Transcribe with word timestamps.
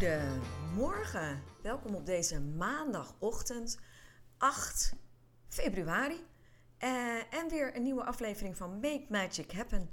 Goedemorgen, 0.00 1.42
welkom 1.62 1.94
op 1.94 2.06
deze 2.06 2.40
maandagochtend 2.40 3.78
8 4.38 4.94
februari. 5.48 6.26
Uh, 6.78 7.34
en 7.34 7.48
weer 7.48 7.76
een 7.76 7.82
nieuwe 7.82 8.04
aflevering 8.04 8.56
van 8.56 8.80
Make 8.80 9.06
Magic 9.08 9.52
Happen. 9.52 9.90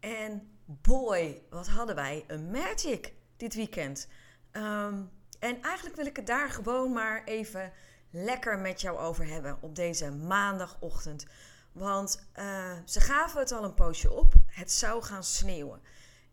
En 0.00 0.58
boy, 0.64 1.42
wat 1.48 1.68
hadden 1.68 1.94
wij 1.94 2.24
een 2.26 2.50
magic 2.50 3.12
dit 3.36 3.54
weekend. 3.54 4.08
Um, 4.52 5.10
en 5.38 5.62
eigenlijk 5.62 5.96
wil 5.96 6.06
ik 6.06 6.16
het 6.16 6.26
daar 6.26 6.50
gewoon 6.50 6.92
maar 6.92 7.24
even 7.24 7.72
lekker 8.10 8.58
met 8.58 8.80
jou 8.80 8.98
over 8.98 9.26
hebben 9.26 9.58
op 9.60 9.74
deze 9.74 10.10
maandagochtend. 10.10 11.26
Want 11.72 12.26
uh, 12.38 12.72
ze 12.84 13.00
gaven 13.00 13.40
het 13.40 13.52
al 13.52 13.64
een 13.64 13.74
poosje 13.74 14.12
op. 14.12 14.34
Het 14.46 14.72
zou 14.72 15.02
gaan 15.02 15.24
sneeuwen. 15.24 15.80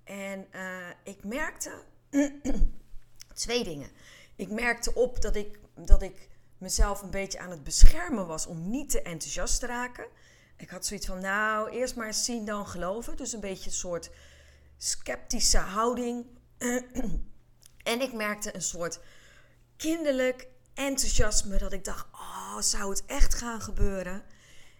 En 0.04 0.48
uh, 0.52 0.90
ik 1.04 1.24
merkte 1.24 1.72
twee 3.38 3.64
dingen. 3.64 3.90
Ik 4.36 4.50
merkte 4.50 4.94
op 4.94 5.22
dat 5.22 5.36
ik, 5.36 5.60
dat 5.76 6.02
ik 6.02 6.30
mezelf 6.58 7.02
een 7.02 7.10
beetje 7.10 7.40
aan 7.40 7.52
het 7.52 7.64
beschermen 7.64 8.28
was 8.28 8.46
om 8.46 8.70
niet 8.70 8.90
te 8.90 9.02
enthousiast 9.02 9.60
te 9.60 9.66
raken. 9.66 10.06
Ik 10.58 10.70
had 10.70 10.86
zoiets 10.86 11.06
van, 11.06 11.20
nou, 11.20 11.70
eerst 11.70 11.96
maar 11.96 12.14
zien 12.14 12.46
dan 12.46 12.68
geloven. 12.68 13.18
Dus 13.18 13.34
een 13.34 13.40
beetje 13.40 13.70
een 13.70 13.76
soort 13.76 14.10
sceptische 14.78 15.58
houding. 15.58 16.26
en 17.84 18.02
ik 18.02 18.14
merkte 18.14 18.56
een 18.56 18.62
soort 18.62 19.00
kinderlijk 19.78 20.48
enthousiasme 20.74 21.58
dat 21.58 21.74
ik 21.74 21.84
dacht, 21.84 22.08
oh, 22.12 22.60
zou 22.60 22.90
het 22.90 23.06
echt 23.06 23.34
gaan 23.34 23.62
gebeuren? 23.62 24.24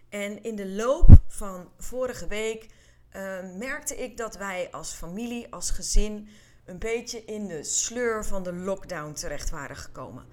En 0.08 0.42
in 0.42 0.56
de 0.56 0.68
loop 0.68 1.10
van 1.28 1.70
vorige 1.78 2.26
week 2.26 2.66
uh, 3.12 3.38
merkte 3.56 3.96
ik 3.96 4.16
dat 4.16 4.36
wij 4.36 4.70
als 4.70 4.92
familie, 4.92 5.52
als 5.52 5.70
gezin, 5.70 6.28
een 6.68 6.78
beetje 6.78 7.24
in 7.24 7.46
de 7.46 7.64
sleur 7.64 8.24
van 8.24 8.42
de 8.42 8.52
lockdown 8.52 9.12
terecht 9.12 9.50
waren 9.50 9.76
gekomen. 9.76 10.24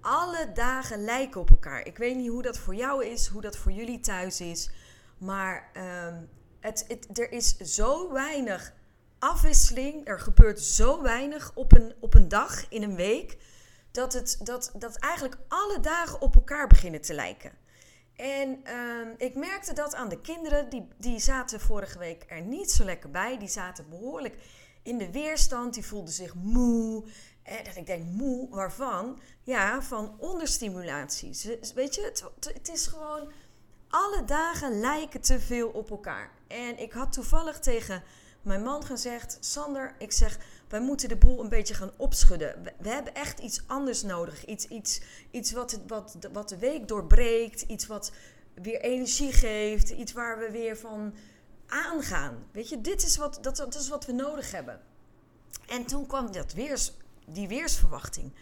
Alle 0.00 0.52
dagen 0.52 1.04
lijken 1.04 1.40
op 1.40 1.50
elkaar. 1.50 1.86
Ik 1.86 1.96
weet 1.96 2.16
niet 2.16 2.28
hoe 2.28 2.42
dat 2.42 2.58
voor 2.58 2.74
jou 2.74 3.04
is, 3.04 3.26
hoe 3.26 3.40
dat 3.40 3.56
voor 3.56 3.72
jullie 3.72 4.00
thuis 4.00 4.40
is. 4.40 4.70
Maar 5.18 5.70
uh, 5.76 5.82
het, 6.60 6.84
het, 6.88 7.18
er 7.18 7.32
is 7.32 7.56
zo 7.56 8.12
weinig 8.12 8.72
afwisseling. 9.18 10.08
Er 10.08 10.20
gebeurt 10.20 10.60
zo 10.60 11.02
weinig 11.02 11.52
op 11.54 11.72
een, 11.72 11.94
op 12.00 12.14
een 12.14 12.28
dag, 12.28 12.68
in 12.68 12.82
een 12.82 12.96
week. 12.96 13.36
Dat, 13.90 14.12
het, 14.12 14.40
dat, 14.42 14.72
dat 14.78 14.96
eigenlijk 14.96 15.36
alle 15.48 15.80
dagen 15.80 16.20
op 16.20 16.34
elkaar 16.34 16.66
beginnen 16.66 17.00
te 17.00 17.14
lijken. 17.14 17.52
En 18.16 18.60
uh, 18.64 19.08
ik 19.16 19.34
merkte 19.34 19.72
dat 19.72 19.94
aan 19.94 20.08
de 20.08 20.20
kinderen. 20.20 20.68
Die, 20.68 20.88
die 20.98 21.18
zaten 21.18 21.60
vorige 21.60 21.98
week 21.98 22.24
er 22.28 22.42
niet 22.42 22.70
zo 22.70 22.84
lekker 22.84 23.10
bij. 23.10 23.38
Die 23.38 23.48
zaten 23.48 23.88
behoorlijk 23.88 24.36
in 24.86 24.98
de 24.98 25.10
weerstand. 25.10 25.74
Die 25.74 25.84
voelden 25.84 26.12
zich 26.12 26.34
moe. 26.34 27.04
En 27.42 27.64
dat 27.64 27.76
ik 27.76 27.86
denk, 27.86 28.04
moe, 28.04 28.48
waarvan? 28.50 29.18
Ja, 29.42 29.82
van 29.82 30.16
onderstimulatie. 30.18 31.58
Weet 31.74 31.94
je, 31.94 32.02
het, 32.02 32.24
het 32.54 32.68
is 32.68 32.86
gewoon... 32.86 33.32
Alle 33.88 34.24
dagen 34.24 34.80
lijken 34.80 35.20
te 35.20 35.40
veel 35.40 35.68
op 35.68 35.90
elkaar. 35.90 36.30
En 36.46 36.78
ik 36.78 36.92
had 36.92 37.12
toevallig 37.12 37.58
tegen 37.58 38.02
mijn 38.42 38.62
man 38.62 38.84
gezegd: 38.84 39.36
Sander, 39.40 39.94
ik 39.98 40.12
zeg, 40.12 40.38
wij 40.68 40.80
moeten 40.80 41.08
de 41.08 41.16
boel 41.16 41.40
een 41.40 41.48
beetje 41.48 41.74
gaan 41.74 41.92
opschudden. 41.96 42.62
We, 42.78 42.88
hebben 42.88 43.14
echt 43.14 43.38
iets 43.38 43.62
anders 43.66 44.02
nodig. 44.02 44.46
Iets, 44.46 44.68
iets, 44.68 45.00
iets 45.30 45.52
wat, 45.52 45.80
wat, 45.86 46.16
wat 46.32 46.48
de 46.48 46.58
week 46.58 46.88
doorbreekt. 46.88 47.62
Iets 47.62 47.86
wat 47.86 48.12
weer 48.54 48.80
energie 48.80 49.32
geeft. 49.32 49.90
Iets 49.90 50.12
waar 50.12 50.38
we 50.38 50.50
weer 50.50 50.76
van 50.76 51.14
aangaan. 51.66 52.46
Weet 52.52 52.68
je, 52.68 52.80
dit 52.80 53.02
is 53.02 53.16
wat, 53.16 53.38
dat, 53.40 53.56
dat 53.56 53.74
is 53.74 53.88
wat 53.88 54.06
we 54.06 54.12
nodig 54.12 54.50
hebben. 54.50 54.80
En 55.66 55.84
toen 55.84 56.06
kwam 56.06 56.32
dat 56.32 56.52
weers, 56.52 56.92
die 57.26 57.48
weersverwachting. 57.48 58.32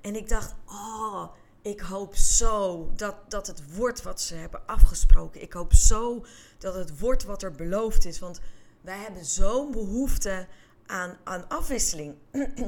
En 0.00 0.16
ik 0.16 0.28
dacht, 0.28 0.54
oh, 0.66 1.28
ik 1.62 1.80
hoop 1.80 2.16
zo 2.16 2.90
dat, 2.96 3.14
dat 3.28 3.46
het 3.46 3.74
wordt 3.74 4.02
wat 4.02 4.20
ze 4.20 4.34
hebben 4.34 4.66
afgesproken. 4.66 5.42
Ik 5.42 5.52
hoop 5.52 5.72
zo 5.72 6.24
dat 6.58 6.74
het 6.74 6.98
wordt 6.98 7.24
wat 7.24 7.42
er 7.42 7.52
beloofd 7.52 8.04
is. 8.04 8.18
Want 8.18 8.40
wij 8.80 8.98
hebben 8.98 9.24
zo'n 9.24 9.70
behoefte 9.70 10.46
aan, 10.86 11.16
aan 11.24 11.48
afwisseling. 11.48 12.14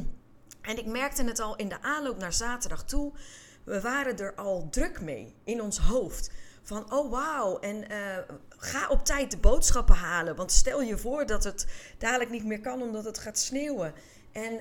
en 0.61 0.78
ik 0.78 0.87
merkte 0.87 1.25
het 1.25 1.41
al 1.41 1.56
in 1.56 1.69
de 1.69 1.83
aanloop 1.83 2.19
naar 2.19 2.33
zaterdag 2.33 2.84
toe. 2.84 3.12
We 3.65 3.81
waren 3.81 4.19
er 4.19 4.34
al 4.34 4.69
druk 4.71 5.00
mee 5.00 5.34
in 5.45 5.62
ons 5.62 5.78
hoofd. 5.78 6.31
Van 6.66 6.93
oh 6.93 7.10
wauw, 7.10 7.59
en 7.59 7.77
uh, 7.93 8.19
ga 8.49 8.88
op 8.88 9.04
tijd 9.04 9.31
de 9.31 9.37
boodschappen 9.37 9.94
halen. 9.94 10.37
Want 10.37 10.53
stel 10.53 10.82
je 10.82 10.99
voor 10.99 11.27
dat 11.27 11.44
het 11.44 11.66
dadelijk 11.99 12.31
niet 12.31 12.44
meer 12.44 12.60
kan 12.60 12.82
omdat 12.82 13.04
het 13.04 13.19
gaat 13.19 13.38
sneeuwen. 13.38 13.94
En 14.32 14.53
uh, 14.53 14.60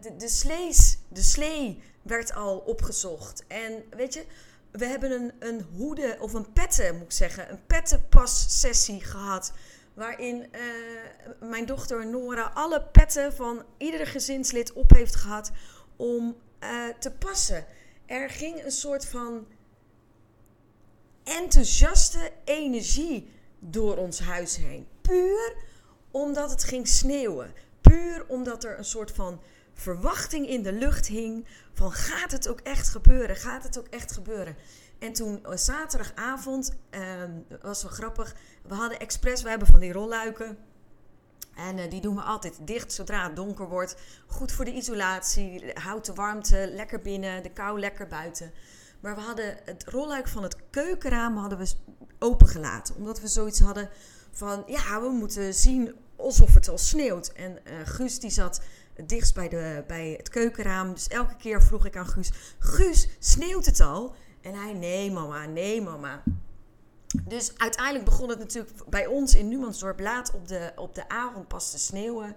de, 0.00 0.16
de, 0.16 0.28
slees, 0.28 0.98
de 1.08 1.22
slee 1.22 1.82
werd 2.02 2.34
al 2.34 2.58
opgezocht. 2.58 3.44
En 3.48 3.84
weet 3.96 4.14
je, 4.14 4.24
we 4.70 4.86
hebben 4.86 5.10
een, 5.10 5.32
een 5.38 5.66
hoede 5.76 6.16
of 6.20 6.32
een 6.32 6.52
petten, 6.52 6.94
moet 6.94 7.04
ik 7.04 7.12
zeggen, 7.12 7.50
een 7.50 7.66
pettenpas 7.66 8.60
sessie 8.60 9.04
gehad 9.04 9.52
waarin 9.94 10.36
uh, 10.52 11.48
mijn 11.48 11.66
dochter 11.66 12.06
Nora 12.06 12.50
alle 12.54 12.82
petten 12.82 13.32
van 13.32 13.64
iedere 13.76 14.06
gezinslid 14.06 14.72
op 14.72 14.90
heeft 14.90 15.14
gehad 15.14 15.50
om 15.96 16.36
te 16.98 17.10
passen. 17.10 17.66
Er 18.06 18.30
ging 18.30 18.64
een 18.64 18.70
soort 18.70 19.06
van 19.06 19.46
enthousiaste 21.24 22.32
energie 22.44 23.30
door 23.58 23.96
ons 23.96 24.20
huis 24.20 24.56
heen. 24.56 24.86
Puur 25.00 25.54
omdat 26.10 26.50
het 26.50 26.64
ging 26.64 26.88
sneeuwen. 26.88 27.54
Puur 27.80 28.24
omdat 28.28 28.64
er 28.64 28.78
een 28.78 28.84
soort 28.84 29.10
van 29.10 29.40
verwachting 29.74 30.48
in 30.48 30.62
de 30.62 30.72
lucht 30.72 31.06
hing 31.06 31.46
van 31.72 31.92
gaat 31.92 32.30
het 32.30 32.48
ook 32.48 32.60
echt 32.60 32.88
gebeuren? 32.88 33.36
Gaat 33.36 33.62
het 33.62 33.78
ook 33.78 33.86
echt 33.86 34.12
gebeuren? 34.12 34.56
En 34.98 35.12
toen 35.12 35.40
uh, 35.46 35.56
zaterdagavond, 35.56 36.76
uh, 36.90 37.00
was 37.62 37.82
wel 37.82 37.92
grappig, 37.92 38.36
we 38.62 38.74
hadden 38.74 38.98
expres, 38.98 39.42
we 39.42 39.48
hebben 39.48 39.68
van 39.68 39.80
die 39.80 39.92
rolluiken. 39.92 40.58
En 41.56 41.78
uh, 41.78 41.90
die 41.90 42.00
doen 42.00 42.14
we 42.14 42.22
altijd 42.22 42.58
dicht 42.60 42.92
zodra 42.92 43.26
het 43.26 43.36
donker 43.36 43.68
wordt. 43.68 43.96
Goed 44.26 44.52
voor 44.52 44.64
de 44.64 44.72
isolatie, 44.72 45.70
houdt 45.74 46.06
de 46.06 46.14
warmte 46.14 46.70
lekker 46.74 47.00
binnen, 47.00 47.42
de 47.42 47.50
kou 47.50 47.80
lekker 47.80 48.06
buiten. 48.06 48.52
Maar 49.00 49.14
we 49.14 49.20
hadden 49.20 49.56
het 49.64 49.84
rolluik 49.84 50.28
van 50.28 50.42
het 50.42 50.56
keukenraam 50.70 51.36
hadden 51.36 51.58
we 51.58 51.72
opengelaten. 52.18 52.94
Omdat 52.94 53.20
we 53.20 53.28
zoiets 53.28 53.60
hadden 53.60 53.90
van, 54.30 54.62
ja, 54.66 55.00
we 55.00 55.08
moeten 55.08 55.54
zien 55.54 55.94
alsof 56.16 56.54
het 56.54 56.68
al 56.68 56.78
sneeuwt. 56.78 57.32
En 57.32 57.52
uh, 57.52 57.72
Guus 57.84 58.20
die 58.20 58.30
zat 58.30 58.60
dichtst 59.06 59.34
bij, 59.34 59.48
de, 59.48 59.84
bij 59.86 60.14
het 60.16 60.28
keukenraam. 60.28 60.92
Dus 60.92 61.08
elke 61.08 61.36
keer 61.36 61.62
vroeg 61.62 61.86
ik 61.86 61.96
aan 61.96 62.06
Guus, 62.06 62.30
Guus, 62.58 63.08
sneeuwt 63.18 63.66
het 63.66 63.80
al? 63.80 64.14
En 64.40 64.54
hij, 64.54 64.72
nee 64.72 65.12
mama, 65.12 65.46
nee 65.46 65.82
mama. 65.82 66.22
Dus 67.28 67.58
uiteindelijk 67.58 68.04
begon 68.04 68.28
het 68.28 68.38
natuurlijk 68.38 68.88
bij 68.88 69.06
ons 69.06 69.34
in 69.34 69.48
Numansdorp 69.48 70.00
laat 70.00 70.34
op 70.34 70.48
de, 70.48 70.72
op 70.76 70.94
de 70.94 71.08
avond 71.08 71.48
pas 71.48 71.70
te 71.70 71.78
sneeuwen. 71.78 72.36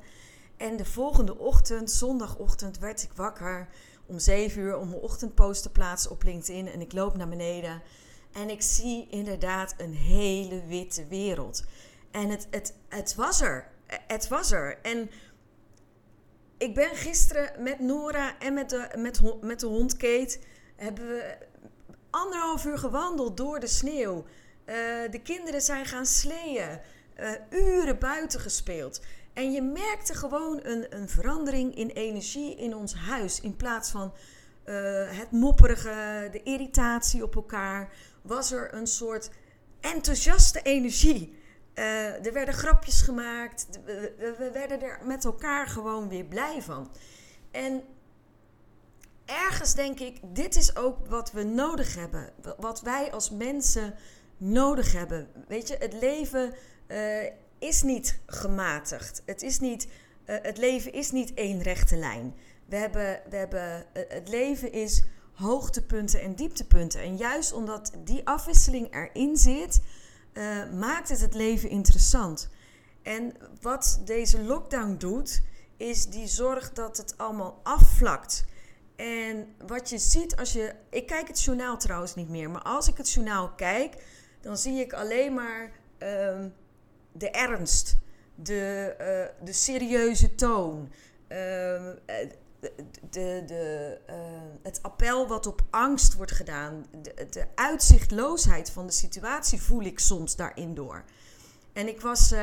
En 0.57 0.77
de 0.77 0.85
volgende 0.85 1.37
ochtend, 1.37 1.91
zondagochtend, 1.91 2.79
werd 2.79 3.03
ik 3.03 3.11
wakker 3.15 3.67
om 4.13 4.19
7 4.19 4.61
uur 4.61 4.77
om 4.77 4.89
mijn 4.89 5.01
ochtendpost 5.01 5.61
te 5.61 5.71
plaatsen 5.71 6.11
op 6.11 6.23
LinkedIn. 6.23 6.67
En 6.67 6.81
ik 6.81 6.93
loop 6.93 7.17
naar 7.17 7.29
beneden 7.29 7.81
en 8.31 8.49
ik 8.49 8.61
zie 8.61 9.07
inderdaad 9.09 9.73
een 9.77 9.93
hele 9.93 10.65
witte 10.67 11.07
wereld. 11.07 11.63
En 12.11 12.29
het, 12.29 12.47
het, 12.49 12.73
het 12.89 13.15
was 13.15 13.41
er. 13.41 13.67
Het 13.87 14.27
was 14.27 14.51
er. 14.51 14.79
En 14.81 15.09
ik 16.57 16.73
ben 16.73 16.95
gisteren 16.95 17.63
met 17.63 17.79
Nora 17.79 18.39
en 18.39 18.53
met 18.53 18.69
de, 18.69 18.89
met, 18.97 19.41
met 19.41 19.59
de 19.59 19.67
hond 19.67 19.97
Kate... 19.97 20.39
hebben 20.75 21.07
we 21.07 21.37
anderhalf 22.09 22.65
uur 22.65 22.77
gewandeld 22.77 23.37
door 23.37 23.59
de 23.59 23.67
sneeuw. 23.67 24.25
Uh, 24.65 24.75
de 25.11 25.19
kinderen 25.23 25.61
zijn 25.61 25.85
gaan 25.85 26.05
sleeën. 26.05 26.79
Uh, 27.19 27.31
uren 27.49 27.99
buiten 27.99 28.39
gespeeld. 28.39 29.01
En 29.33 29.51
je 29.51 29.61
merkte 29.61 30.13
gewoon 30.13 30.59
een, 30.63 30.95
een 30.95 31.09
verandering 31.09 31.75
in 31.75 31.89
energie 31.89 32.55
in 32.55 32.75
ons 32.75 32.93
huis. 32.95 33.41
In 33.41 33.55
plaats 33.55 33.89
van 33.91 34.13
uh, 34.65 34.75
het 35.19 35.31
mopperige, 35.31 36.29
de 36.31 36.43
irritatie 36.43 37.23
op 37.23 37.35
elkaar, 37.35 37.91
was 38.21 38.51
er 38.51 38.73
een 38.73 38.87
soort 38.87 39.29
enthousiaste 39.79 40.61
energie. 40.61 41.37
Eh, 41.73 42.25
er 42.25 42.33
werden 42.33 42.53
grapjes 42.53 43.01
gemaakt. 43.01 43.67
We, 43.85 44.13
we- 44.17 44.35
we 44.37 44.51
werden 44.51 44.81
er 44.81 44.99
met 45.05 45.25
elkaar 45.25 45.67
gewoon 45.67 46.09
weer 46.09 46.23
blij 46.25 46.61
van. 46.61 46.91
En 47.51 47.83
ergens 49.25 49.73
denk 49.73 49.99
ik, 49.99 50.19
dit 50.23 50.55
is 50.55 50.75
ook 50.75 51.07
wat 51.07 51.31
we 51.31 51.43
nodig 51.43 51.95
hebben. 51.95 52.29
Wa- 52.41 52.55
Wat 52.57 52.81
wij 52.81 53.11
als 53.11 53.29
mensen 53.29 53.95
nodig 54.37 54.91
hebben. 54.93 55.27
Weet 55.47 55.67
je, 55.67 55.75
het 55.79 55.93
leven 55.93 56.53
eh, 56.87 56.97
is 57.63 57.81
niet 57.81 58.19
gematigd. 58.25 59.21
Het, 59.25 59.41
is 59.41 59.59
niet, 59.59 59.87
eh, 60.25 60.35
het 60.41 60.57
leven 60.57 60.93
is 60.93 61.11
niet 61.11 61.33
één 61.33 61.61
rechte 61.61 61.95
lijn. 61.95 62.35
We 62.65 62.75
hebben, 62.75 63.21
we 63.29 63.35
hebben, 63.35 63.85
eh, 63.93 64.03
het 64.07 64.29
leven 64.29 64.71
is 64.71 65.03
hoogtepunten 65.33 66.21
en 66.21 66.35
dieptepunten. 66.35 67.01
En 67.01 67.17
juist 67.17 67.53
omdat 67.53 67.91
die 68.03 68.27
afwisseling 68.27 68.95
erin 68.95 69.37
zit, 69.37 69.81
eh, 70.33 70.69
maakt 70.71 71.09
het 71.09 71.19
het 71.19 71.33
leven 71.33 71.69
interessant. 71.69 72.49
En 73.01 73.33
wat 73.61 74.01
deze 74.05 74.43
lockdown 74.43 74.95
doet, 74.97 75.41
is 75.77 76.05
die 76.05 76.27
zorgt 76.27 76.75
dat 76.75 76.97
het 76.97 77.17
allemaal 77.17 77.59
afvlakt. 77.63 78.45
En 78.95 79.55
wat 79.67 79.89
je 79.89 79.97
ziet 79.97 80.35
als 80.35 80.53
je. 80.53 80.73
Ik 80.89 81.07
kijk 81.07 81.27
het 81.27 81.43
journaal 81.43 81.77
trouwens 81.77 82.15
niet 82.15 82.29
meer, 82.29 82.49
maar 82.49 82.61
als 82.61 82.87
ik 82.87 82.97
het 82.97 83.11
journaal 83.11 83.49
kijk, 83.49 83.95
dan 84.41 84.57
zie 84.57 84.79
ik 84.79 84.93
alleen 84.93 85.33
maar 85.33 85.71
ehm, 85.97 86.47
de 87.13 87.29
ernst, 87.29 87.97
de, 88.35 88.95
eh, 88.97 89.45
de 89.45 89.53
serieuze 89.53 90.35
toon, 90.35 90.91
ehm, 91.27 91.95
eh, 92.05 92.29
de, 93.09 93.43
de, 93.45 93.97
eh, 94.05 94.15
het 94.61 94.79
appel 94.81 95.27
wat 95.27 95.47
op 95.47 95.61
angst 95.69 96.13
wordt 96.13 96.31
gedaan, 96.31 96.85
de, 97.01 97.27
de 97.29 97.45
uitzichtloosheid 97.55 98.71
van 98.71 98.85
de 98.85 98.93
situatie 98.93 99.61
voel 99.61 99.81
ik 99.81 99.99
soms 99.99 100.35
daarin 100.35 100.73
door. 100.73 101.03
En 101.73 101.87
ik 101.87 102.01
was 102.01 102.33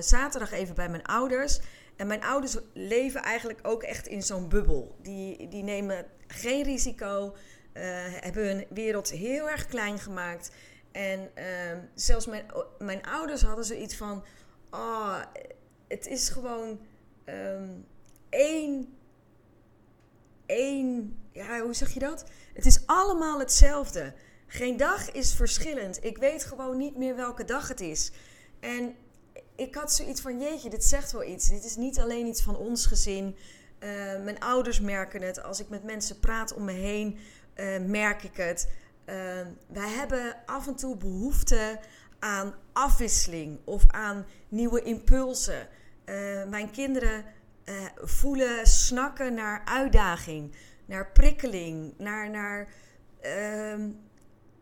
zaterdag 0.00 0.52
even 0.52 0.74
bij 0.74 0.88
mijn 0.88 1.04
ouders. 1.04 1.60
En 1.96 2.06
mijn 2.06 2.24
ouders 2.24 2.56
leven 2.72 3.22
eigenlijk 3.22 3.58
ook 3.62 3.82
echt 3.82 4.06
in 4.06 4.22
zo'n 4.22 4.48
bubbel. 4.48 4.96
Die, 5.02 5.48
die 5.48 5.62
nemen 5.62 6.06
geen 6.26 6.64
risico, 6.64 7.34
hebben 7.72 8.46
hun 8.46 8.66
wereld 8.70 9.10
heel 9.10 9.48
erg 9.48 9.66
klein 9.66 9.98
gemaakt. 9.98 10.50
En 10.98 11.30
ehm, 11.34 11.78
zelfs 11.94 12.26
mijn, 12.26 12.44
mijn 12.78 13.02
ouders 13.02 13.42
hadden 13.42 13.64
zoiets 13.64 13.96
van: 13.96 14.24
oh, 14.70 15.20
het 15.88 16.06
is 16.06 16.28
gewoon 16.28 16.80
ehm, 17.24 17.68
één, 18.28 18.96
één, 20.46 21.18
ja, 21.32 21.60
hoe 21.60 21.74
zeg 21.74 21.94
je 21.94 22.00
dat? 22.00 22.24
Het 22.54 22.66
is 22.66 22.86
allemaal 22.86 23.38
hetzelfde. 23.38 24.14
Geen 24.46 24.76
dag 24.76 25.10
is 25.10 25.34
verschillend. 25.34 26.04
Ik 26.04 26.18
weet 26.18 26.44
gewoon 26.44 26.76
niet 26.76 26.96
meer 26.96 27.16
welke 27.16 27.44
dag 27.44 27.68
het 27.68 27.80
is. 27.80 28.10
En 28.60 28.94
ik 29.56 29.74
had 29.74 29.92
zoiets 29.92 30.20
van: 30.20 30.40
jeetje, 30.40 30.70
dit 30.70 30.84
zegt 30.84 31.12
wel 31.12 31.24
iets. 31.24 31.48
Dit 31.48 31.64
is 31.64 31.76
niet 31.76 31.98
alleen 31.98 32.26
iets 32.26 32.42
van 32.42 32.56
ons 32.56 32.86
gezin. 32.86 33.36
Eh, 33.78 33.88
mijn 34.22 34.40
ouders 34.40 34.80
merken 34.80 35.22
het. 35.22 35.42
Als 35.42 35.60
ik 35.60 35.68
met 35.68 35.84
mensen 35.84 36.20
praat 36.20 36.54
om 36.54 36.64
me 36.64 36.72
heen, 36.72 37.18
eh, 37.54 37.78
merk 37.78 38.22
ik 38.22 38.36
het. 38.36 38.68
Uh, 39.08 39.14
wij 39.66 39.88
hebben 39.88 40.36
af 40.46 40.66
en 40.66 40.74
toe 40.76 40.96
behoefte 40.96 41.80
aan 42.18 42.54
afwisseling 42.72 43.58
of 43.64 43.84
aan 43.86 44.26
nieuwe 44.48 44.82
impulsen. 44.82 45.68
Uh, 46.04 46.44
mijn 46.44 46.70
kinderen 46.70 47.24
uh, 47.64 47.74
voelen 47.94 48.66
snakken 48.66 49.34
naar 49.34 49.62
uitdaging, 49.64 50.54
naar 50.86 51.12
prikkeling, 51.12 51.94
naar. 51.98 52.30
naar 52.30 52.68
uh, 53.22 53.84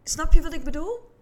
snap 0.03 0.33
je 0.33 0.43
wat 0.43 0.55
ik 0.55 0.65
bedoel? 0.65 1.15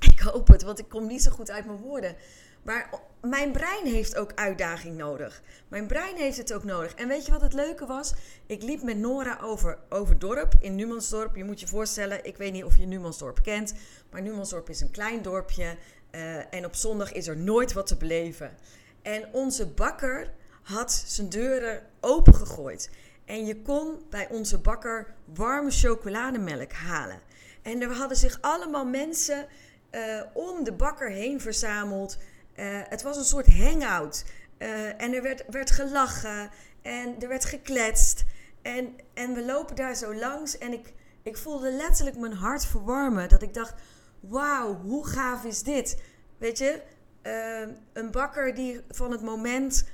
Ik 0.00 0.20
hoop 0.20 0.48
het, 0.48 0.62
want 0.62 0.78
ik 0.78 0.88
kom 0.88 1.06
niet 1.06 1.22
zo 1.22 1.30
goed 1.30 1.50
uit 1.50 1.66
mijn 1.66 1.78
woorden. 1.78 2.16
Maar 2.62 2.90
mijn 3.20 3.52
brein 3.52 3.86
heeft 3.86 4.16
ook 4.16 4.32
uitdaging 4.34 4.96
nodig. 4.96 5.42
Mijn 5.68 5.86
brein 5.86 6.16
heeft 6.16 6.36
het 6.36 6.52
ook 6.52 6.64
nodig. 6.64 6.94
En 6.94 7.08
weet 7.08 7.26
je 7.26 7.32
wat 7.32 7.40
het 7.40 7.52
leuke 7.52 7.86
was? 7.86 8.14
Ik 8.46 8.62
liep 8.62 8.82
met 8.82 8.96
Nora 8.96 9.38
over, 9.42 9.78
over 9.88 10.18
dorp 10.18 10.54
in 10.60 10.74
Numansdorp. 10.74 11.36
Je 11.36 11.44
moet 11.44 11.60
je 11.60 11.66
voorstellen, 11.66 12.24
ik 12.24 12.36
weet 12.36 12.52
niet 12.52 12.64
of 12.64 12.76
je 12.76 12.86
Numansdorp 12.86 13.42
kent. 13.42 13.74
Maar 14.10 14.22
Numansdorp 14.22 14.68
is 14.68 14.80
een 14.80 14.90
klein 14.90 15.22
dorpje. 15.22 15.76
Uh, 16.10 16.54
en 16.54 16.64
op 16.64 16.74
zondag 16.74 17.12
is 17.12 17.28
er 17.28 17.36
nooit 17.36 17.72
wat 17.72 17.86
te 17.86 17.96
beleven. 17.96 18.54
En 19.02 19.28
onze 19.32 19.66
bakker 19.66 20.32
had 20.62 20.92
zijn 21.06 21.28
deuren 21.28 21.82
opengegooid. 22.00 22.90
En 23.24 23.46
je 23.46 23.62
kon 23.62 24.02
bij 24.10 24.28
onze 24.30 24.58
bakker 24.58 25.14
warme 25.24 25.70
chocolademelk 25.70 26.72
halen. 26.72 27.20
En 27.62 27.82
er 27.82 27.92
hadden 27.92 28.16
zich 28.16 28.38
allemaal 28.40 28.84
mensen 28.84 29.46
uh, 29.90 30.22
om 30.32 30.64
de 30.64 30.72
bakker 30.72 31.10
heen 31.10 31.40
verzameld. 31.40 32.18
Uh, 32.56 32.64
het 32.88 33.02
was 33.02 33.16
een 33.16 33.24
soort 33.24 33.46
hangout. 33.46 34.24
Uh, 34.58 35.02
en 35.02 35.14
er 35.14 35.22
werd, 35.22 35.44
werd 35.48 35.70
gelachen 35.70 36.50
en 36.82 37.20
er 37.20 37.28
werd 37.28 37.44
gekletst. 37.44 38.24
En, 38.62 38.96
en 39.14 39.34
we 39.34 39.44
lopen 39.44 39.76
daar 39.76 39.94
zo 39.94 40.14
langs 40.14 40.58
en 40.58 40.72
ik, 40.72 40.92
ik 41.22 41.36
voelde 41.36 41.72
letterlijk 41.72 42.16
mijn 42.16 42.32
hart 42.32 42.64
verwarmen. 42.64 43.28
Dat 43.28 43.42
ik 43.42 43.54
dacht, 43.54 43.74
wauw, 44.20 44.74
hoe 44.74 45.06
gaaf 45.06 45.44
is 45.44 45.62
dit? 45.62 46.02
Weet 46.38 46.58
je, 46.58 46.82
uh, 47.22 47.74
een 47.92 48.10
bakker 48.10 48.54
die 48.54 48.80
van 48.88 49.10
het 49.10 49.22
moment 49.22 49.84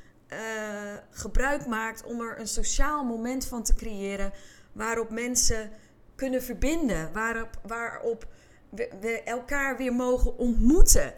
gebruik 1.10 1.66
maakt 1.66 2.04
om 2.04 2.20
er 2.20 2.40
een 2.40 2.48
sociaal 2.48 3.04
moment 3.04 3.46
van 3.46 3.62
te 3.62 3.74
creëren. 3.74 4.32
Waarop 4.72 5.10
mensen 5.10 5.70
kunnen 6.14 6.42
verbinden. 6.42 7.12
Waarop, 7.12 7.60
waarop 7.66 8.26
we 8.70 9.22
elkaar 9.24 9.76
weer 9.76 9.92
mogen 9.92 10.38
ontmoeten. 10.38 11.12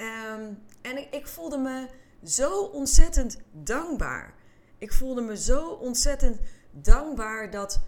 Um, 0.00 0.58
en 0.82 0.98
ik, 0.98 1.14
ik, 1.14 1.26
voelde 1.26 1.58
me 1.58 1.86
zo 2.24 2.62
ontzettend 2.62 3.36
dankbaar. 3.52 4.34
Ik 4.78 4.92
voelde 4.92 5.20
me 5.20 5.36
zo 5.36 5.68
ontzettend 5.68 6.40
dankbaar 6.70 7.50
dat 7.50 7.80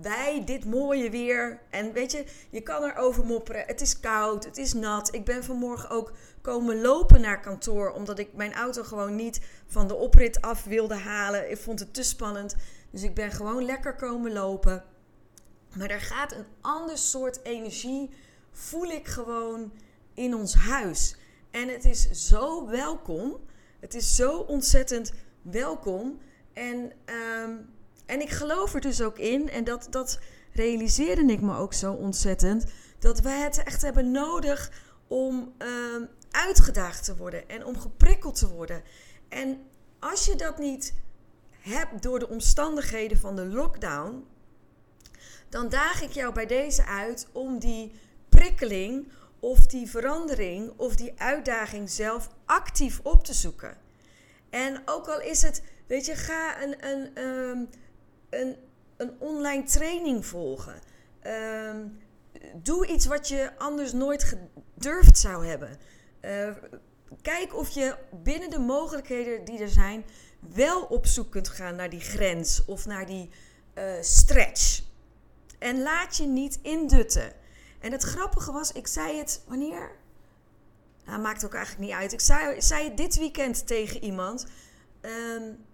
wij 0.00 0.42
dit 0.44 0.64
mooie 0.64 1.10
weer. 1.10 1.60
En 1.70 1.92
weet 1.92 2.12
je, 2.12 2.24
je 2.50 2.60
kan 2.60 2.82
erover 2.82 3.24
mopperen. 3.24 3.66
Het 3.66 3.80
is 3.80 4.00
koud, 4.00 4.44
het 4.44 4.56
is 4.56 4.72
nat. 4.72 5.14
Ik 5.14 5.24
ben 5.24 5.44
vanmorgen 5.44 5.90
ook 5.90 6.12
komen 6.40 6.80
lopen 6.80 7.20
naar 7.20 7.40
kantoor. 7.40 7.90
Omdat 7.90 8.18
ik 8.18 8.32
mijn 8.32 8.54
auto 8.54 8.82
gewoon 8.82 9.16
niet 9.16 9.40
van 9.66 9.88
de 9.88 9.94
oprit 9.94 10.40
af 10.40 10.64
wilde 10.64 10.94
halen. 10.94 11.50
Ik 11.50 11.58
vond 11.58 11.80
het 11.80 11.94
te 11.94 12.02
spannend. 12.02 12.56
Dus 12.90 13.02
ik 13.02 13.14
ben 13.14 13.32
gewoon 13.32 13.64
lekker 13.64 13.94
komen 13.94 14.32
lopen. 14.32 14.84
Maar 15.76 15.90
er 15.90 16.00
gaat 16.00 16.32
een 16.32 16.46
ander 16.60 16.98
soort 16.98 17.40
energie, 17.42 18.10
voel 18.52 18.90
ik 18.90 19.06
gewoon 19.06 19.72
in 20.14 20.34
ons 20.34 20.54
huis. 20.54 21.16
En 21.50 21.68
het 21.68 21.84
is 21.84 22.10
zo 22.10 22.66
welkom. 22.66 23.36
Het 23.80 23.94
is 23.94 24.16
zo 24.16 24.38
ontzettend 24.38 25.12
welkom. 25.42 26.20
En, 26.52 26.92
um, 27.44 27.68
en 28.06 28.20
ik 28.20 28.30
geloof 28.30 28.74
er 28.74 28.80
dus 28.80 29.02
ook 29.02 29.18
in, 29.18 29.50
en 29.50 29.64
dat, 29.64 29.86
dat 29.90 30.18
realiseerde 30.52 31.32
ik 31.32 31.40
me 31.40 31.56
ook 31.56 31.74
zo 31.74 31.92
ontzettend, 31.92 32.64
dat 32.98 33.20
wij 33.20 33.40
het 33.40 33.62
echt 33.62 33.82
hebben 33.82 34.10
nodig 34.10 34.72
om 35.06 35.54
um, 35.58 36.08
uitgedaagd 36.30 37.04
te 37.04 37.16
worden 37.16 37.48
en 37.48 37.64
om 37.64 37.78
geprikkeld 37.78 38.38
te 38.38 38.48
worden. 38.48 38.82
En 39.28 39.58
als 39.98 40.24
je 40.24 40.34
dat 40.34 40.58
niet 40.58 40.94
hebt 41.58 42.02
door 42.02 42.18
de 42.18 42.28
omstandigheden 42.28 43.18
van 43.18 43.36
de 43.36 43.46
lockdown, 43.46 44.24
dan 45.48 45.68
daag 45.68 46.02
ik 46.02 46.10
jou 46.10 46.32
bij 46.32 46.46
deze 46.46 46.84
uit 46.84 47.28
om 47.32 47.58
die 47.58 47.92
prikkeling 48.28 49.12
of 49.40 49.66
die 49.66 49.90
verandering 49.90 50.72
of 50.76 50.96
die 50.96 51.12
uitdaging 51.16 51.90
zelf 51.90 52.28
actief 52.44 53.00
op 53.02 53.24
te 53.24 53.34
zoeken. 53.34 53.76
En 54.50 54.82
ook 54.84 55.08
al 55.08 55.20
is 55.20 55.42
het, 55.42 55.62
weet 55.86 56.06
je, 56.06 56.14
ga 56.14 56.62
een, 56.62 56.86
een, 56.88 57.24
um, 57.24 57.68
een, 58.30 58.56
een 58.96 59.12
online 59.18 59.62
training 59.62 60.26
volgen. 60.26 60.80
Um, 61.22 61.98
doe 62.54 62.86
iets 62.86 63.06
wat 63.06 63.28
je 63.28 63.50
anders 63.58 63.92
nooit 63.92 64.24
gedurfd 64.24 65.18
zou 65.18 65.46
hebben. 65.46 65.78
Uh, 66.20 66.48
kijk 67.22 67.56
of 67.56 67.68
je 67.68 67.96
binnen 68.22 68.50
de 68.50 68.58
mogelijkheden 68.58 69.44
die 69.44 69.58
er 69.58 69.68
zijn, 69.68 70.04
wel 70.54 70.82
op 70.82 71.06
zoek 71.06 71.30
kunt 71.30 71.48
gaan 71.48 71.76
naar 71.76 71.90
die 71.90 72.00
grens 72.00 72.64
of 72.64 72.86
naar 72.86 73.06
die 73.06 73.30
uh, 73.74 73.92
stretch. 74.00 74.82
En 75.58 75.82
laat 75.82 76.16
je 76.16 76.26
niet 76.26 76.58
indutten. 76.62 77.32
En 77.80 77.92
het 77.92 78.02
grappige 78.02 78.52
was, 78.52 78.72
ik 78.72 78.86
zei 78.86 79.18
het 79.18 79.42
wanneer? 79.46 79.90
Nou, 81.04 81.20
maakt 81.20 81.44
ook 81.44 81.54
eigenlijk 81.54 81.86
niet 81.86 81.94
uit. 81.94 82.12
Ik 82.12 82.20
zei, 82.20 82.62
zei 82.62 82.84
het 82.84 82.96
dit 82.96 83.18
weekend 83.18 83.66
tegen 83.66 84.04
iemand. 84.04 84.46
Um, 85.00 85.64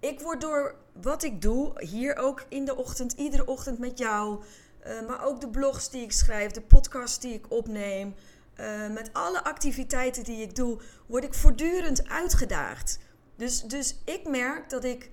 ik 0.00 0.20
word 0.20 0.40
door 0.40 0.74
wat 1.02 1.22
ik 1.22 1.42
doe, 1.42 1.84
hier 1.84 2.16
ook 2.16 2.44
in 2.48 2.64
de 2.64 2.76
ochtend, 2.76 3.12
iedere 3.12 3.46
ochtend 3.46 3.78
met 3.78 3.98
jou, 3.98 4.44
uh, 4.86 5.06
maar 5.06 5.24
ook 5.24 5.40
de 5.40 5.48
blogs 5.48 5.90
die 5.90 6.02
ik 6.02 6.12
schrijf, 6.12 6.50
de 6.50 6.60
podcasts 6.60 7.20
die 7.20 7.34
ik 7.34 7.50
opneem, 7.50 8.14
uh, 8.60 8.88
met 8.90 9.10
alle 9.12 9.44
activiteiten 9.44 10.24
die 10.24 10.42
ik 10.42 10.54
doe, 10.54 10.80
word 11.06 11.24
ik 11.24 11.34
voortdurend 11.34 12.08
uitgedaagd. 12.08 12.98
Dus, 13.36 13.62
dus 13.62 13.96
ik 14.04 14.28
merk 14.28 14.70
dat 14.70 14.84
ik 14.84 15.10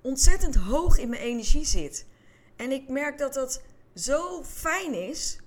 ontzettend 0.00 0.54
hoog 0.54 0.98
in 0.98 1.08
mijn 1.08 1.22
energie 1.22 1.64
zit. 1.64 2.06
En 2.56 2.72
ik 2.72 2.88
merk 2.88 3.18
dat 3.18 3.34
dat 3.34 3.62
zo 3.94 4.44
fijn 4.44 4.94
is. 4.94 5.39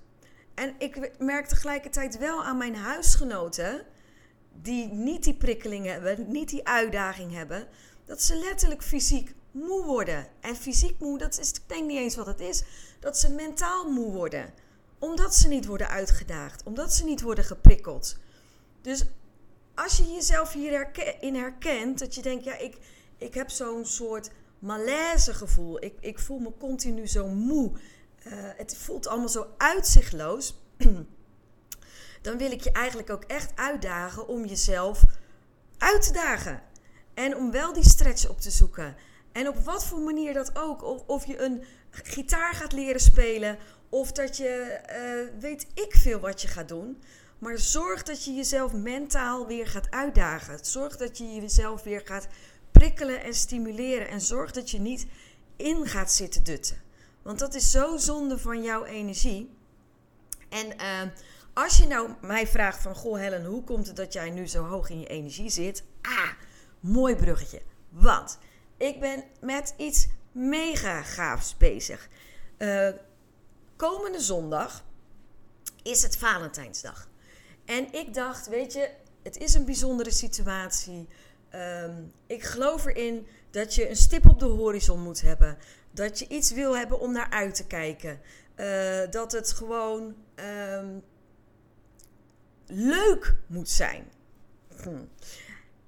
En 0.54 0.74
ik 0.78 1.10
merk 1.18 1.46
tegelijkertijd 1.46 2.18
wel 2.18 2.44
aan 2.44 2.56
mijn 2.56 2.76
huisgenoten 2.76 3.86
die 4.52 4.92
niet 4.92 5.24
die 5.24 5.34
prikkeling 5.34 5.86
hebben, 5.86 6.30
niet 6.30 6.48
die 6.48 6.66
uitdaging 6.66 7.32
hebben, 7.32 7.66
dat 8.04 8.22
ze 8.22 8.36
letterlijk 8.36 8.82
fysiek 8.82 9.34
moe 9.50 9.84
worden. 9.84 10.26
En 10.40 10.56
fysiek 10.56 10.98
moe, 10.98 11.18
dat 11.18 11.38
is, 11.38 11.50
ik 11.50 11.60
denk 11.66 11.86
niet 11.86 11.98
eens 11.98 12.16
wat 12.16 12.26
het 12.26 12.40
is, 12.40 12.62
dat 13.00 13.18
ze 13.18 13.30
mentaal 13.30 13.90
moe 13.90 14.12
worden. 14.12 14.54
Omdat 14.98 15.34
ze 15.34 15.48
niet 15.48 15.66
worden 15.66 15.88
uitgedaagd, 15.88 16.62
omdat 16.62 16.92
ze 16.94 17.04
niet 17.04 17.20
worden 17.20 17.44
geprikkeld. 17.44 18.16
Dus 18.82 19.04
als 19.74 19.96
je 19.96 20.12
jezelf 20.12 20.52
hierin 20.52 21.34
herkent, 21.34 21.98
dat 21.98 22.14
je 22.14 22.22
denkt, 22.22 22.44
ja, 22.44 22.58
ik, 22.58 22.76
ik 23.18 23.34
heb 23.34 23.50
zo'n 23.50 23.84
soort 23.84 24.30
malaise 24.58 25.34
gevoel. 25.34 25.84
Ik, 25.84 25.94
ik 26.00 26.18
voel 26.18 26.38
me 26.38 26.52
continu 26.58 27.06
zo 27.06 27.26
moe. 27.28 27.72
Uh, 28.26 28.32
het 28.56 28.76
voelt 28.76 29.06
allemaal 29.06 29.28
zo 29.28 29.46
uitzichtloos. 29.56 30.54
Dan 32.22 32.38
wil 32.38 32.50
ik 32.50 32.60
je 32.60 32.72
eigenlijk 32.72 33.10
ook 33.10 33.24
echt 33.24 33.52
uitdagen 33.54 34.28
om 34.28 34.44
jezelf 34.44 35.04
uit 35.78 36.02
te 36.02 36.12
dagen. 36.12 36.62
En 37.14 37.36
om 37.36 37.50
wel 37.50 37.72
die 37.72 37.88
stretch 37.88 38.28
op 38.28 38.40
te 38.40 38.50
zoeken. 38.50 38.96
En 39.32 39.48
op 39.48 39.56
wat 39.58 39.84
voor 39.84 40.00
manier 40.00 40.34
dat 40.34 40.56
ook. 40.56 40.82
Of, 40.82 41.02
of 41.06 41.26
je 41.26 41.42
een 41.42 41.64
gitaar 41.90 42.54
gaat 42.54 42.72
leren 42.72 43.00
spelen. 43.00 43.58
Of 43.88 44.12
dat 44.12 44.36
je 44.36 44.80
uh, 44.90 45.40
weet 45.40 45.66
ik 45.74 45.94
veel 45.94 46.20
wat 46.20 46.42
je 46.42 46.48
gaat 46.48 46.68
doen. 46.68 47.02
Maar 47.38 47.58
zorg 47.58 48.02
dat 48.02 48.24
je 48.24 48.34
jezelf 48.34 48.72
mentaal 48.72 49.46
weer 49.46 49.66
gaat 49.66 49.90
uitdagen. 49.90 50.58
Zorg 50.64 50.96
dat 50.96 51.18
je 51.18 51.34
jezelf 51.34 51.82
weer 51.82 52.02
gaat 52.04 52.26
prikkelen 52.72 53.22
en 53.22 53.34
stimuleren. 53.34 54.08
En 54.08 54.20
zorg 54.20 54.50
dat 54.50 54.70
je 54.70 54.80
niet 54.80 55.06
in 55.56 55.86
gaat 55.86 56.12
zitten 56.12 56.44
dutten. 56.44 56.83
Want 57.24 57.38
dat 57.38 57.54
is 57.54 57.70
zo 57.70 57.96
zonde 57.96 58.38
van 58.38 58.62
jouw 58.62 58.84
energie. 58.84 59.50
En 60.48 60.66
uh, 60.66 61.12
als 61.52 61.78
je 61.78 61.86
nou 61.86 62.10
mij 62.20 62.46
vraagt 62.46 62.82
van... 62.82 62.94
Goh 62.94 63.18
Helen, 63.18 63.44
hoe 63.44 63.64
komt 63.64 63.86
het 63.86 63.96
dat 63.96 64.12
jij 64.12 64.30
nu 64.30 64.46
zo 64.46 64.64
hoog 64.64 64.90
in 64.90 65.00
je 65.00 65.06
energie 65.06 65.50
zit? 65.50 65.84
Ah, 66.02 66.30
mooi 66.80 67.16
bruggetje. 67.16 67.62
Want 67.88 68.38
ik 68.76 69.00
ben 69.00 69.24
met 69.40 69.74
iets 69.76 70.06
mega 70.32 71.02
gaafs 71.02 71.56
bezig. 71.56 72.08
Uh, 72.58 72.88
komende 73.76 74.20
zondag 74.20 74.84
is 75.82 76.02
het 76.02 76.16
Valentijnsdag. 76.16 77.08
En 77.64 77.92
ik 77.92 78.14
dacht, 78.14 78.48
weet 78.48 78.72
je, 78.72 78.90
het 79.22 79.36
is 79.36 79.54
een 79.54 79.64
bijzondere 79.64 80.10
situatie. 80.10 81.08
Um, 81.54 82.12
ik 82.26 82.42
geloof 82.42 82.84
erin 82.84 83.26
dat 83.54 83.74
je 83.74 83.88
een 83.88 83.96
stip 83.96 84.28
op 84.28 84.38
de 84.38 84.44
horizon 84.44 85.00
moet 85.00 85.20
hebben. 85.20 85.58
Dat 85.90 86.18
je 86.18 86.28
iets 86.28 86.50
wil 86.50 86.76
hebben 86.76 87.00
om 87.00 87.12
naar 87.12 87.30
uit 87.30 87.54
te 87.54 87.66
kijken. 87.66 88.20
Uh, 88.56 89.10
dat 89.10 89.32
het 89.32 89.52
gewoon 89.52 90.14
um, 90.72 91.02
leuk 92.66 93.36
moet 93.46 93.68
zijn. 93.68 94.04
Hm. 94.82 95.04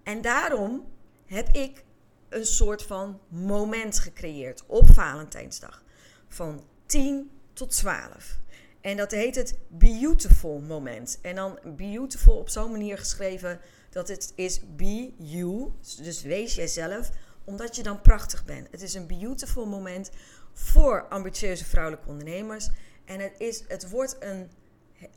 En 0.03 0.21
daarom 0.21 0.89
heb 1.27 1.49
ik 1.49 1.85
een 2.29 2.47
soort 2.47 2.83
van 2.83 3.21
moment 3.29 3.99
gecreëerd 3.99 4.63
op 4.67 4.91
Valentijnsdag. 4.93 5.83
Van 6.29 6.65
10 6.87 7.31
tot 7.53 7.71
12. 7.71 8.39
En 8.81 8.97
dat 8.97 9.11
heet 9.11 9.35
het 9.35 9.59
Beautiful 9.69 10.61
moment. 10.61 11.19
En 11.23 11.35
dan 11.35 11.59
beautiful 11.77 12.37
op 12.37 12.49
zo'n 12.49 12.71
manier 12.71 12.99
geschreven 12.99 13.61
dat 13.91 14.09
het 14.09 14.33
is 14.35 14.61
be 14.77 15.13
you. 15.17 15.73
Dus 16.03 16.23
wees 16.23 16.55
jijzelf, 16.55 17.11
omdat 17.47 17.77
je 17.77 17.83
dan 17.83 18.01
prachtig 18.01 18.45
bent. 18.45 18.69
Het 18.71 18.83
is 18.83 18.95
een 18.95 19.07
beautiful 19.07 19.67
moment 19.67 20.11
voor 20.53 21.09
ambitieuze 21.09 21.65
vrouwelijke 21.65 22.09
ondernemers. 22.09 22.69
En 23.05 23.21
het, 23.21 23.35
is, 23.39 23.65
het 23.69 23.91
wordt 23.91 24.17
een 24.21 24.51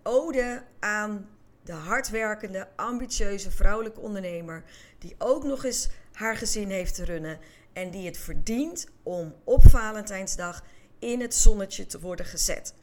ode 0.03 0.63
aan 0.79 1.29
de 1.63 1.73
hardwerkende, 1.73 2.67
ambitieuze 2.75 3.51
vrouwelijke 3.51 3.99
ondernemer. 3.99 4.63
Die 4.97 5.15
ook 5.17 5.43
nog 5.43 5.65
eens 5.65 5.89
haar 6.13 6.37
gezin 6.37 6.69
heeft 6.69 6.95
te 6.95 7.05
runnen. 7.05 7.39
En 7.73 7.91
die 7.91 8.05
het 8.05 8.17
verdient 8.17 8.87
om 9.03 9.35
op 9.43 9.63
Valentijnsdag 9.69 10.63
in 10.99 11.21
het 11.21 11.35
zonnetje 11.35 11.85
te 11.85 11.99
worden 11.99 12.25
gezet. 12.25 12.73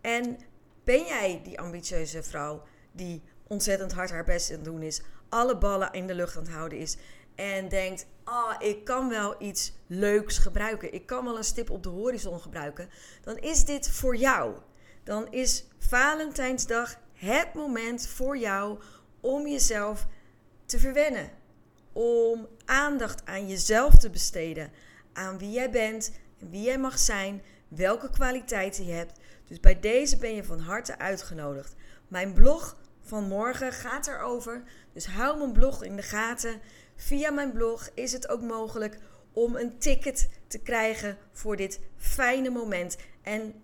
En 0.00 0.38
ben 0.84 1.04
jij 1.04 1.40
die 1.44 1.60
ambitieuze 1.60 2.22
vrouw 2.22 2.62
die 2.92 3.22
ontzettend 3.46 3.92
hard 3.92 4.10
haar 4.10 4.24
best 4.24 4.50
aan 4.50 4.56
het 4.56 4.64
doen 4.64 4.82
is, 4.82 5.02
alle 5.28 5.58
ballen 5.58 5.92
in 5.92 6.06
de 6.06 6.14
lucht 6.14 6.36
aan 6.36 6.42
het 6.42 6.52
houden 6.52 6.78
is 6.78 6.96
en 7.36 7.68
denkt: 7.68 8.06
ah, 8.24 8.54
ik 8.58 8.84
kan 8.84 9.08
wel 9.08 9.42
iets 9.42 9.72
leuks 9.86 10.38
gebruiken, 10.38 10.92
ik 10.92 11.06
kan 11.06 11.24
wel 11.24 11.36
een 11.36 11.44
stip 11.44 11.70
op 11.70 11.82
de 11.82 11.88
horizon 11.88 12.40
gebruiken, 12.40 12.90
dan 13.22 13.36
is 13.36 13.64
dit 13.64 13.90
voor 13.90 14.16
jou. 14.16 14.56
Dan 15.04 15.32
is 15.32 15.66
Valentijnsdag 15.78 16.96
het 17.12 17.54
moment 17.54 18.06
voor 18.06 18.38
jou 18.38 18.78
om 19.20 19.46
jezelf 19.46 20.06
te 20.64 20.78
verwennen. 20.78 21.30
Om 21.92 22.48
aandacht 22.64 23.26
aan 23.26 23.48
jezelf 23.48 23.94
te 23.94 24.10
besteden. 24.10 24.72
Aan 25.12 25.38
wie 25.38 25.50
jij 25.50 25.70
bent, 25.70 26.12
wie 26.38 26.62
jij 26.62 26.78
mag 26.78 26.98
zijn, 26.98 27.42
welke 27.68 28.10
kwaliteiten 28.10 28.86
je 28.86 28.92
hebt. 28.92 29.18
Dus 29.44 29.60
bij 29.60 29.80
deze 29.80 30.16
ben 30.16 30.34
je 30.34 30.44
van 30.44 30.58
harte 30.58 30.98
uitgenodigd. 30.98 31.74
Mijn 32.08 32.32
blog 32.32 32.76
van 33.00 33.28
morgen 33.28 33.72
gaat 33.72 34.06
erover. 34.06 34.62
Dus 34.92 35.06
hou 35.06 35.38
mijn 35.38 35.52
blog 35.52 35.82
in 35.82 35.96
de 35.96 36.02
gaten. 36.02 36.60
Via 36.96 37.30
mijn 37.30 37.52
blog 37.52 37.90
is 37.94 38.12
het 38.12 38.28
ook 38.28 38.40
mogelijk 38.40 38.98
om 39.32 39.56
een 39.56 39.78
ticket 39.78 40.28
te 40.46 40.58
krijgen 40.58 41.18
voor 41.32 41.56
dit 41.56 41.80
fijne 41.96 42.50
moment. 42.50 42.96
En 43.22 43.54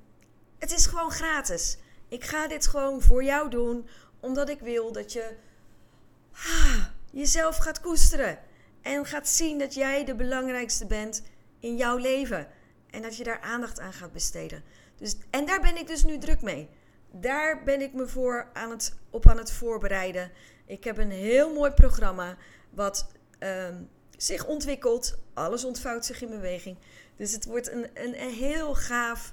het 0.59 0.73
is 0.73 0.87
gewoon 0.87 1.11
gratis. 1.11 1.79
Ik 2.09 2.25
ga 2.25 2.49
dit 2.49 2.67
gewoon 2.67 3.03
voor 3.03 3.25
jou 3.25 3.51
doen, 3.51 3.89
omdat 4.21 4.49
ik 4.49 4.61
wil 4.61 4.93
dat 4.93 5.13
je 5.13 5.37
ah, 6.33 6.85
jezelf 7.11 7.57
gaat 7.57 7.81
koesteren. 7.81 8.39
En 8.83 9.07
gaat 9.07 9.29
zien 9.29 9.59
dat 9.59 9.75
jij 9.75 10.05
de 10.05 10.15
belangrijkste 10.15 10.87
bent 10.87 11.23
in 11.61 11.77
jouw 11.77 11.97
leven. 11.97 12.49
En 12.91 13.03
dat 13.03 13.17
je 13.17 13.25
daar 13.25 13.41
aandacht 13.41 13.81
aan 13.81 13.93
gaat 13.93 14.13
besteden. 14.13 14.63
Dus, 14.97 15.17
en 15.31 15.47
daar 15.47 15.61
ben 15.61 15.77
ik 15.77 15.87
dus 15.87 16.05
nu 16.05 16.19
druk 16.19 16.43
mee. 16.43 16.69
Daar 17.11 17.63
ben 17.65 17.81
ik 17.81 17.93
me 17.93 18.09
voor 18.09 18.51
aan 18.53 18.71
het, 18.71 18.97
op 19.11 19.29
aan 19.29 19.39
het 19.39 19.53
voorbereiden. 19.53 20.31
Ik 20.67 20.85
heb 20.85 20.99
een 20.99 21.11
heel 21.11 21.55
mooi 21.55 21.71
programma 21.71 22.37
wat 22.71 23.07
um, 23.43 23.89
zich 24.17 24.47
ontwikkelt. 24.47 25.19
Alles 25.35 25.65
ontvouwt 25.65 26.05
zich 26.05 26.23
in 26.23 26.31
beweging. 26.31 26.79
Dus 27.17 27.33
het 27.33 27.45
wordt 27.45 27.71
een, 27.71 27.91
een, 27.95 28.23
een 28.23 28.33
heel 28.33 28.75
gaaf 28.75 29.33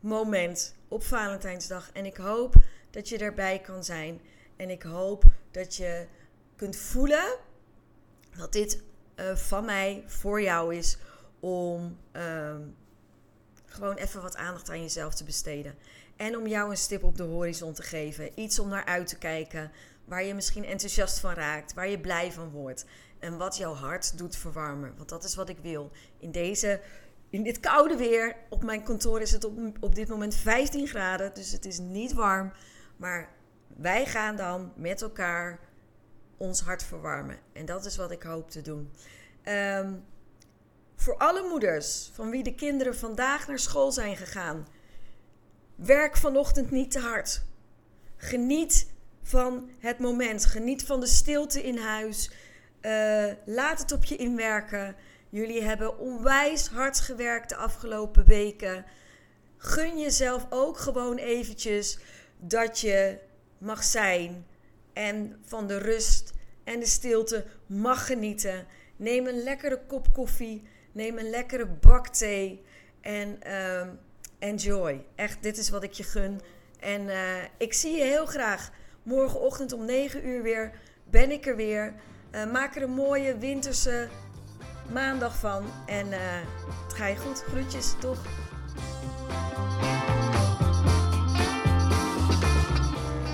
moment 0.00 0.74
op 0.88 1.04
Valentijnsdag. 1.04 1.90
En 1.92 2.04
ik 2.04 2.16
hoop 2.16 2.54
dat 2.90 3.08
je 3.08 3.18
erbij 3.18 3.60
kan 3.60 3.84
zijn. 3.84 4.20
En 4.56 4.70
ik 4.70 4.82
hoop 4.82 5.24
dat 5.50 5.76
je 5.76 6.06
kunt 6.56 6.76
voelen 6.76 7.36
dat 8.36 8.52
dit 8.52 8.82
uh, 9.16 9.36
van 9.36 9.64
mij 9.64 10.04
voor 10.06 10.42
jou 10.42 10.74
is 10.74 10.98
om 11.40 11.98
um, 12.12 12.76
gewoon 13.66 13.96
even 13.96 14.22
wat 14.22 14.36
aandacht 14.36 14.70
aan 14.70 14.80
jezelf 14.80 15.14
te 15.14 15.24
besteden. 15.24 15.74
En 16.16 16.36
om 16.36 16.46
jou 16.46 16.70
een 16.70 16.76
stip 16.76 17.04
op 17.04 17.16
de 17.16 17.22
horizon 17.22 17.72
te 17.72 17.82
geven. 17.82 18.40
Iets 18.40 18.58
om 18.58 18.68
naar 18.68 18.84
uit 18.84 19.06
te 19.06 19.18
kijken. 19.18 19.72
Waar 20.04 20.24
je 20.24 20.34
misschien 20.34 20.64
enthousiast 20.64 21.18
van 21.18 21.34
raakt. 21.34 21.74
Waar 21.74 21.88
je 21.88 22.00
blij 22.00 22.32
van 22.32 22.50
wordt. 22.50 22.84
En 23.24 23.36
wat 23.36 23.56
jouw 23.56 23.74
hart 23.74 24.18
doet 24.18 24.36
verwarmen. 24.36 24.94
Want 24.96 25.08
dat 25.08 25.24
is 25.24 25.34
wat 25.34 25.48
ik 25.48 25.58
wil. 25.58 25.90
In, 26.18 26.32
deze, 26.32 26.80
in 27.30 27.42
dit 27.42 27.60
koude 27.60 27.96
weer. 27.96 28.36
Op 28.48 28.62
mijn 28.62 28.82
kantoor 28.82 29.20
is 29.20 29.30
het 29.30 29.44
op, 29.44 29.58
op 29.80 29.94
dit 29.94 30.08
moment 30.08 30.34
15 30.34 30.86
graden. 30.86 31.34
Dus 31.34 31.52
het 31.52 31.64
is 31.64 31.78
niet 31.78 32.12
warm. 32.12 32.52
Maar 32.96 33.28
wij 33.76 34.06
gaan 34.06 34.36
dan 34.36 34.72
met 34.76 35.02
elkaar 35.02 35.60
ons 36.36 36.60
hart 36.60 36.82
verwarmen. 36.82 37.38
En 37.52 37.66
dat 37.66 37.84
is 37.84 37.96
wat 37.96 38.10
ik 38.10 38.22
hoop 38.22 38.50
te 38.50 38.60
doen. 38.60 38.90
Um, 39.44 40.04
voor 40.96 41.16
alle 41.16 41.48
moeders 41.48 42.10
van 42.14 42.30
wie 42.30 42.42
de 42.42 42.54
kinderen 42.54 42.96
vandaag 42.96 43.48
naar 43.48 43.58
school 43.58 43.92
zijn 43.92 44.16
gegaan. 44.16 44.66
Werk 45.74 46.16
vanochtend 46.16 46.70
niet 46.70 46.90
te 46.90 46.98
hard. 46.98 47.44
Geniet 48.16 48.92
van 49.22 49.70
het 49.78 49.98
moment. 49.98 50.44
Geniet 50.44 50.84
van 50.84 51.00
de 51.00 51.06
stilte 51.06 51.62
in 51.62 51.78
huis. 51.78 52.30
Uh, 52.86 53.32
laat 53.44 53.78
het 53.78 53.92
op 53.92 54.04
je 54.04 54.16
inwerken. 54.16 54.96
Jullie 55.28 55.62
hebben 55.62 55.98
onwijs 55.98 56.68
hard 56.68 57.00
gewerkt 57.00 57.48
de 57.48 57.56
afgelopen 57.56 58.24
weken. 58.24 58.84
Gun 59.56 59.98
jezelf 59.98 60.46
ook 60.50 60.78
gewoon 60.78 61.16
eventjes 61.16 61.98
dat 62.38 62.80
je 62.80 63.18
mag 63.58 63.84
zijn 63.84 64.46
en 64.92 65.36
van 65.44 65.66
de 65.66 65.78
rust 65.78 66.32
en 66.64 66.80
de 66.80 66.86
stilte 66.86 67.44
mag 67.66 68.06
genieten. 68.06 68.66
Neem 68.96 69.26
een 69.26 69.42
lekkere 69.42 69.80
kop 69.86 70.12
koffie 70.12 70.62
Neem 70.94 71.18
een 71.18 71.30
lekkere 71.30 71.66
bak 71.66 72.08
thee 72.08 72.64
en 73.00 73.38
uh, 73.46 73.86
enjoy. 74.38 75.04
Echt, 75.14 75.42
dit 75.42 75.58
is 75.58 75.70
wat 75.70 75.82
ik 75.82 75.92
je 75.92 76.02
gun. 76.02 76.40
En 76.80 77.02
uh, 77.02 77.42
ik 77.58 77.72
zie 77.72 77.96
je 77.96 78.02
heel 78.02 78.26
graag 78.26 78.70
morgenochtend 79.02 79.72
om 79.72 79.84
9 79.84 80.26
uur 80.26 80.42
weer. 80.42 80.72
Ben 81.10 81.30
ik 81.30 81.46
er 81.46 81.56
weer. 81.56 81.94
Uh, 82.34 82.52
maak 82.52 82.76
er 82.76 82.82
een 82.82 82.94
mooie 82.94 83.38
winterse 83.38 84.08
maandag 84.92 85.36
van. 85.36 85.62
En 85.86 86.06
uh, 86.06 86.16
het 86.84 86.94
ga 86.94 87.06
je 87.06 87.16
goed. 87.16 87.44
Groetjes, 87.50 87.94
toch? 87.98 88.18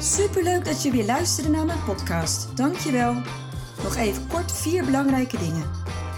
Superleuk 0.00 0.64
dat 0.64 0.82
je 0.82 0.90
weer 0.90 1.04
luisterde 1.04 1.50
naar 1.50 1.64
mijn 1.64 1.84
podcast. 1.84 2.56
Dankjewel. 2.56 3.14
Nog 3.82 3.96
even 3.96 4.26
kort 4.26 4.52
vier 4.52 4.84
belangrijke 4.84 5.38
dingen. 5.38 5.64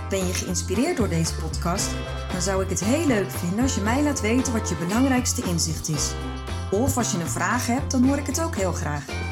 Ben 0.09 0.27
je 0.27 0.35
geïnspireerd 0.35 0.97
door 0.97 1.09
deze 1.09 1.35
podcast? 1.35 1.91
Dan 2.33 2.41
zou 2.41 2.63
ik 2.63 2.71
het 2.71 2.85
heel 2.85 3.07
leuk 3.07 3.31
vinden 3.31 3.61
als 3.61 3.75
je 3.75 3.81
mij 3.81 4.03
laat 4.03 4.21
weten 4.21 4.53
wat 4.53 4.69
je 4.69 4.77
belangrijkste 4.77 5.43
inzicht 5.43 5.89
is. 5.89 6.13
Of 6.71 6.97
als 6.97 7.13
je 7.13 7.19
een 7.19 7.29
vraag 7.29 7.67
hebt, 7.67 7.91
dan 7.91 8.05
hoor 8.05 8.19
ik 8.19 8.27
het 8.27 8.41
ook 8.41 8.57
heel 8.57 8.73
graag. 8.73 9.32